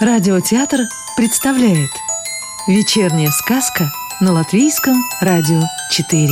[0.00, 0.82] Радиотеатр
[1.16, 1.90] представляет
[2.68, 3.90] Вечерняя сказка
[4.20, 5.60] на Латвийском радио
[5.90, 6.28] 4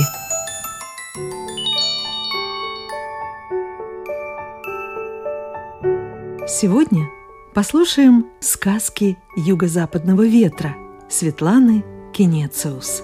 [6.47, 7.09] Сегодня
[7.55, 10.77] послушаем сказки Юго-Западного ветра
[11.09, 13.03] Светланы Кенециус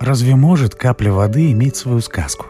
[0.00, 2.44] Разве может капля воды иметь свою сказку?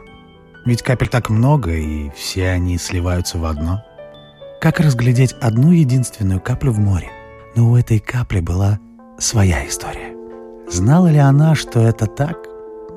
[0.66, 3.80] Ведь капель так много, и все они сливаются в одно.
[4.60, 7.12] Как разглядеть одну единственную каплю в море?
[7.56, 8.78] Но у этой капли была
[9.18, 10.14] своя история.
[10.70, 12.36] Знала ли она, что это так?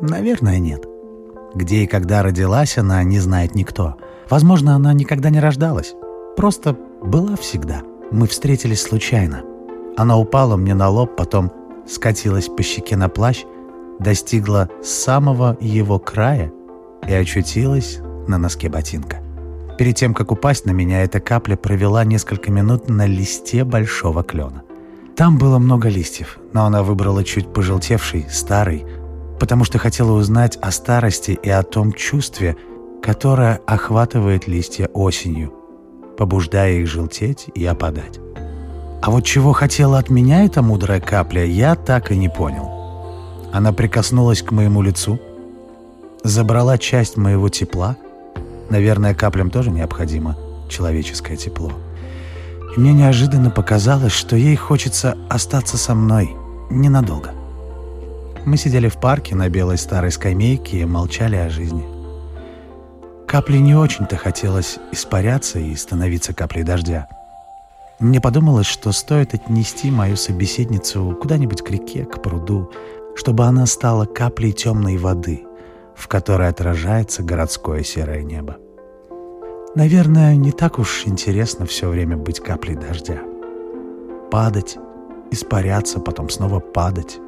[0.02, 0.86] Наверное, нет.
[1.56, 3.98] Где и когда родилась она, не знает никто.
[4.30, 5.94] Возможно, она никогда не рождалась.
[6.36, 7.82] Просто была всегда.
[8.12, 9.42] Мы встретились случайно.
[9.98, 11.52] Она упала мне на лоб, потом
[11.88, 13.44] скатилась по щеке на плащ,
[14.00, 16.52] достигла самого его края
[17.08, 19.21] и очутилась на носке ботинка.
[19.82, 24.62] Перед тем, как упасть на меня, эта капля провела несколько минут на листе большого клена.
[25.16, 28.86] Там было много листьев, но она выбрала чуть пожелтевший, старый,
[29.40, 32.58] потому что хотела узнать о старости и о том чувстве,
[33.02, 35.52] которое охватывает листья осенью,
[36.16, 38.20] побуждая их желтеть и опадать.
[39.02, 42.70] А вот чего хотела от меня эта мудрая капля, я так и не понял.
[43.52, 45.20] Она прикоснулась к моему лицу,
[46.24, 47.98] забрала часть моего тепла—
[48.72, 50.38] Наверное, каплям тоже необходимо
[50.70, 51.74] человеческое тепло.
[52.74, 56.32] И мне неожиданно показалось, что ей хочется остаться со мной
[56.70, 57.34] ненадолго.
[58.46, 61.84] Мы сидели в парке на белой старой скамейке и молчали о жизни.
[63.28, 67.10] Капле не очень-то хотелось испаряться и становиться каплей дождя.
[68.00, 72.72] Мне подумалось, что стоит отнести мою собеседницу куда-нибудь к реке, к пруду,
[73.18, 75.44] чтобы она стала каплей темной воды—
[75.96, 78.58] в которой отражается городское серое небо.
[79.76, 83.20] Наверное, не так уж интересно все время быть каплей дождя.
[84.30, 84.78] Падать,
[85.32, 87.20] испаряться, потом снова падать.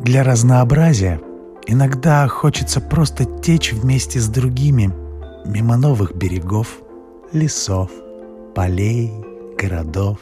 [0.00, 1.20] Для разнообразия
[1.66, 4.92] иногда хочется просто течь вместе с другими
[5.44, 6.80] мимо новых берегов,
[7.32, 7.90] лесов,
[8.54, 9.12] полей,
[9.58, 10.18] городов,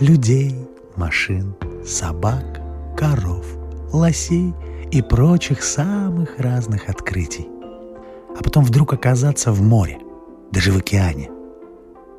[0.00, 0.56] людей,
[0.96, 1.54] машин,
[1.86, 2.60] собак,
[2.96, 3.46] коров,
[3.92, 4.54] лосей—
[4.90, 7.48] и прочих самых разных открытий.
[8.38, 9.98] А потом вдруг оказаться в море,
[10.50, 11.30] даже в океане,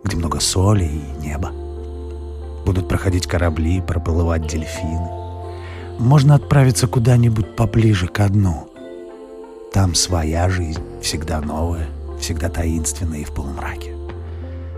[0.03, 1.51] где много соли и неба.
[2.65, 5.09] Будут проходить корабли, проплывать дельфины.
[5.99, 8.69] Можно отправиться куда-нибудь поближе к дну.
[9.73, 11.87] Там своя жизнь, всегда новая,
[12.19, 13.95] всегда таинственная и в полумраке.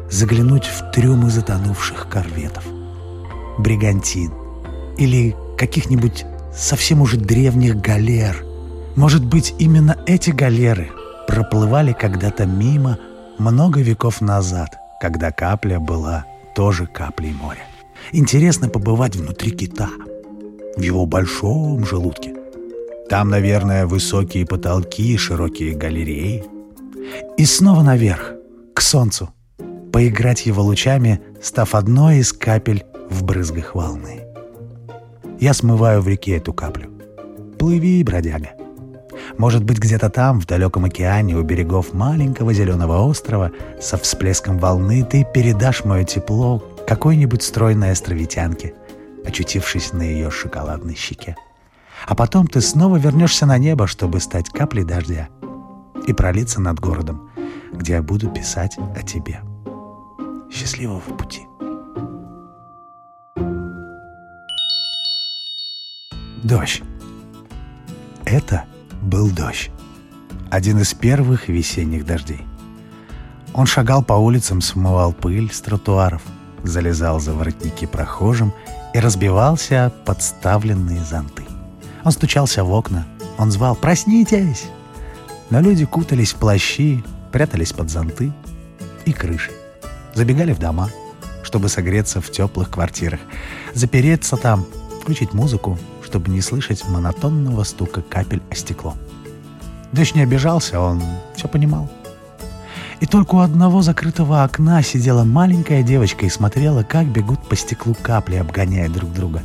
[0.09, 2.63] Заглянуть в трюмы затонувших корветов,
[3.57, 4.31] бригантин
[4.97, 6.25] или каких-нибудь
[6.55, 8.45] совсем уже древних галер.
[8.95, 10.91] Может быть, именно эти галеры
[11.27, 12.97] проплывали когда-то мимо
[13.37, 16.25] много веков назад, когда капля была
[16.55, 17.63] тоже каплей моря.
[18.11, 19.89] Интересно побывать внутри кита,
[20.75, 22.35] в его большом желудке.
[23.09, 26.43] Там, наверное, высокие потолки и широкие галереи.
[27.37, 28.33] И снова наверх,
[28.73, 29.29] к солнцу,
[29.91, 34.22] поиграть его лучами, став одной из капель в брызгах волны.
[35.43, 36.89] Я смываю в реке эту каплю.
[37.59, 38.51] Плыви, бродяга.
[39.37, 45.03] Может быть, где-то там, в далеком океане, у берегов маленького зеленого острова, со всплеском волны
[45.03, 48.73] ты передашь мое тепло какой-нибудь стройной островитянке,
[49.25, 51.35] очутившись на ее шоколадной щеке.
[52.07, 55.27] А потом ты снова вернешься на небо, чтобы стать каплей дождя
[56.07, 57.29] и пролиться над городом,
[57.73, 59.41] где я буду писать о тебе.
[60.49, 61.41] Счастливого пути!
[66.43, 66.81] Дождь.
[68.25, 68.65] Это
[69.01, 69.71] был дождь.
[70.51, 72.41] Один из первых весенних дождей.
[73.53, 76.21] Он шагал по улицам, смывал пыль с тротуаров,
[76.63, 78.53] залезал за воротники прохожим
[78.93, 81.43] и разбивался подставленные зонты.
[82.03, 84.65] Он стучался в окна, он звал «Проснитесь!»
[85.49, 88.33] Но люди кутались в плащи, прятались под зонты
[89.05, 89.51] и крыши,
[90.13, 90.89] забегали в дома,
[91.41, 93.21] чтобы согреться в теплых квартирах,
[93.73, 94.65] запереться там,
[95.01, 95.79] включить музыку,
[96.13, 98.93] чтобы не слышать монотонного стука капель о стекло.
[99.93, 101.01] Дождь не обижался, он
[101.35, 101.89] все понимал.
[102.99, 107.95] И только у одного закрытого окна сидела маленькая девочка и смотрела, как бегут по стеклу
[107.99, 109.41] капли, обгоняя друг друга.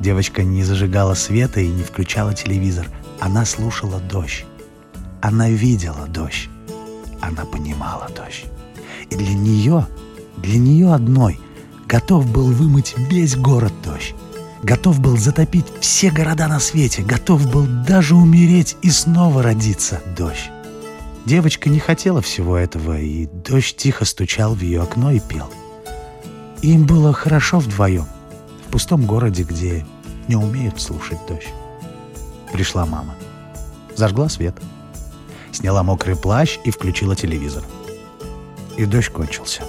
[0.00, 2.90] Девочка не зажигала света и не включала телевизор.
[3.18, 4.44] Она слушала дождь.
[5.22, 6.50] Она видела дождь.
[7.22, 8.44] Она понимала дождь.
[9.08, 9.86] И для нее,
[10.36, 11.40] для нее одной,
[11.88, 14.14] готов был вымыть весь город дождь
[14.62, 20.50] готов был затопить все города на свете, готов был даже умереть и снова родиться дождь.
[21.26, 25.50] Девочка не хотела всего этого, и дождь тихо стучал в ее окно и пел.
[26.62, 28.06] Им было хорошо вдвоем.
[28.70, 29.84] пустом городе, где
[30.28, 31.52] не умеют слушать дождь.
[32.52, 33.14] Пришла мама.
[33.94, 34.56] Зажгла свет.
[35.52, 37.62] Сняла мокрый плащ и включила телевизор.
[38.76, 39.62] И дождь кончился.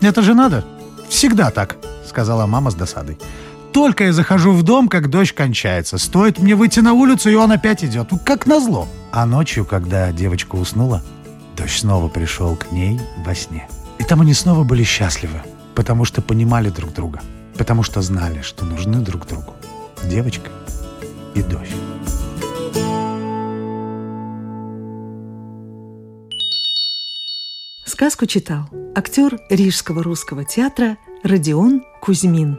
[0.00, 0.64] «Это же надо!
[1.08, 3.18] Всегда так!»— сказала мама с досадой.
[3.74, 5.98] «Только я захожу в дом, как дождь кончается.
[5.98, 8.10] Стоит мне выйти на улицу, и он опять идет.
[8.24, 11.02] Как назло!» А ночью, когда девочка уснула,
[11.56, 13.68] дождь снова пришел к ней во сне.
[13.98, 15.42] И там они снова были счастливы,
[15.74, 17.20] потому что понимали друг друга,
[17.58, 19.54] потому что знали, что нужны друг другу.
[20.04, 20.50] Девочка
[21.34, 21.74] и дождь.
[27.84, 32.58] Сказку читал актер Рижского русского театра Родион Кузьмин.